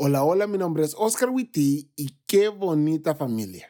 [0.00, 3.66] Hola, hola, mi nombre es Oscar Witty y qué bonita familia.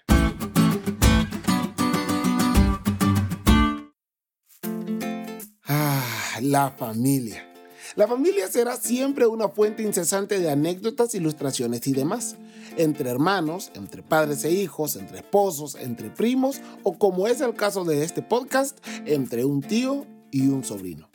[5.64, 7.50] Ah, la familia.
[7.96, 12.36] La familia será siempre una fuente incesante de anécdotas, ilustraciones y demás.
[12.76, 17.86] Entre hermanos, entre padres e hijos, entre esposos, entre primos o como es el caso
[17.86, 21.08] de este podcast, entre un tío y un sobrino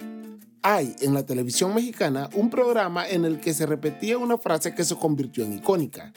[0.64, 4.86] hay en la televisión mexicana un programa en el que se repetía una frase que
[4.86, 6.13] se convirtió en icónica.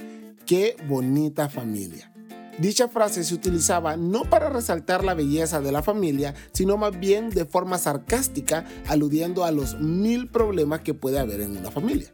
[0.47, 2.13] Qué bonita familia.
[2.59, 7.29] Dicha frase se utilizaba no para resaltar la belleza de la familia, sino más bien
[7.29, 12.11] de forma sarcástica, aludiendo a los mil problemas que puede haber en una familia.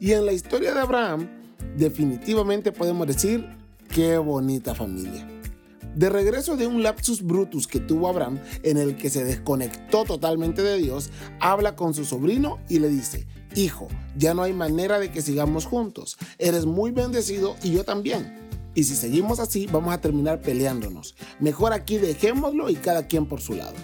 [0.00, 1.28] Y en la historia de Abraham,
[1.76, 3.46] definitivamente podemos decir,
[3.90, 5.28] qué bonita familia.
[5.94, 10.62] De regreso de un lapsus brutus que tuvo Abraham, en el que se desconectó totalmente
[10.62, 11.10] de Dios,
[11.40, 15.66] habla con su sobrino y le dice, Hijo, ya no hay manera de que sigamos
[15.66, 16.16] juntos.
[16.38, 18.42] Eres muy bendecido y yo también.
[18.74, 21.14] Y si seguimos así, vamos a terminar peleándonos.
[21.40, 23.74] Mejor aquí dejémoslo y cada quien por su lado.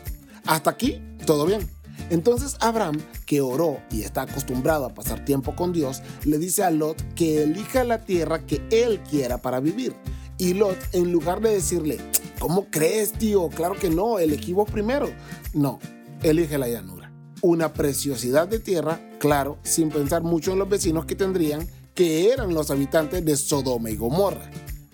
[0.46, 1.68] Hasta aquí, todo bien.
[2.10, 6.70] Entonces Abraham, que oró y está acostumbrado a pasar tiempo con Dios, le dice a
[6.70, 9.94] Lot que elija la tierra que él quiera para vivir.
[10.38, 11.98] Y Lot, en lugar de decirle,
[12.38, 13.48] ¿cómo crees, tío?
[13.48, 15.10] Claro que no, elegimos primero.
[15.52, 15.80] No,
[16.22, 17.12] elige la llanura.
[17.42, 22.54] Una preciosidad de tierra, claro, sin pensar mucho en los vecinos que tendrían, que eran
[22.54, 24.48] los habitantes de Sodoma y Gomorra.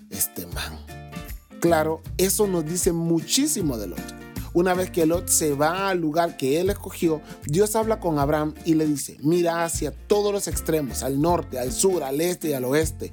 [0.09, 0.79] Este man.
[1.59, 4.14] Claro, eso nos dice muchísimo de Lot.
[4.55, 8.53] Una vez que Lot se va al lugar que él escogió, Dios habla con Abraham
[8.63, 12.53] y le dice, mira hacia todos los extremos, al norte, al sur, al este y
[12.53, 13.11] al oeste.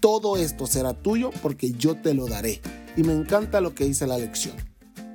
[0.00, 2.60] Todo esto será tuyo porque yo te lo daré.
[2.94, 4.54] Y me encanta lo que dice la lección.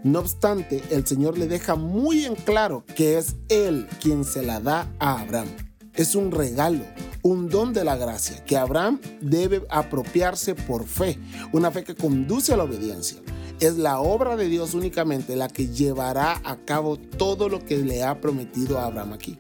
[0.04, 4.60] No obstante, el Señor le deja muy en claro que es Él quien se la
[4.60, 5.50] da a Abraham.
[5.94, 6.86] Es un regalo,
[7.22, 11.20] un don de la gracia que Abraham debe apropiarse por fe,
[11.52, 13.22] una fe que conduce a la obediencia.
[13.60, 18.04] Es la obra de Dios únicamente la que llevará a cabo todo lo que le
[18.04, 19.40] ha prometido a Abraham aquí.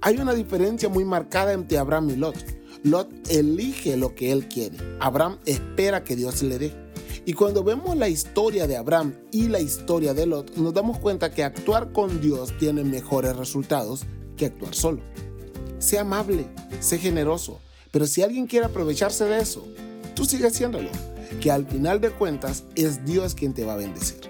[0.00, 2.34] Hay una diferencia muy marcada entre Abraham y Lot.
[2.82, 4.76] Lot elige lo que él quiere.
[4.98, 6.74] Abraham espera que Dios le dé.
[7.26, 11.30] Y cuando vemos la historia de Abraham y la historia de Lot, nos damos cuenta
[11.30, 14.04] que actuar con Dios tiene mejores resultados
[14.36, 15.00] que actuar solo.
[15.78, 16.48] Sé amable,
[16.80, 17.60] sé generoso,
[17.92, 19.64] pero si alguien quiere aprovecharse de eso,
[20.16, 20.90] tú sigue haciéndolo
[21.40, 24.20] que al final de cuentas es Dios quien te va a bendecir.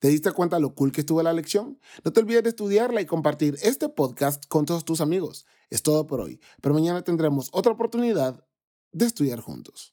[0.00, 1.78] ¿Te diste cuenta lo cool que estuvo la lección?
[2.04, 5.44] No te olvides de estudiarla y compartir este podcast con todos tus amigos.
[5.70, 8.42] Es todo por hoy, pero mañana tendremos otra oportunidad
[8.92, 9.86] de estudiar juntos.